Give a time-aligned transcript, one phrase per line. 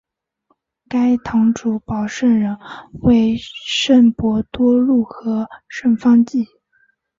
[0.89, 2.57] 该堂主保圣人
[3.03, 6.47] 为圣伯多禄和圣方济。